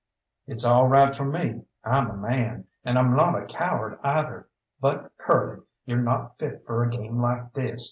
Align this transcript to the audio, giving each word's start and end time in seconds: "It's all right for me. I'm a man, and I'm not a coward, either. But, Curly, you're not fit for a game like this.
"It's 0.47 0.65
all 0.65 0.87
right 0.87 1.13
for 1.13 1.25
me. 1.25 1.61
I'm 1.83 2.09
a 2.09 2.17
man, 2.17 2.65
and 2.83 2.97
I'm 2.97 3.15
not 3.15 3.39
a 3.39 3.45
coward, 3.45 3.99
either. 4.01 4.47
But, 4.79 5.15
Curly, 5.19 5.61
you're 5.85 5.99
not 6.01 6.39
fit 6.39 6.65
for 6.65 6.83
a 6.83 6.89
game 6.89 7.21
like 7.21 7.53
this. 7.53 7.79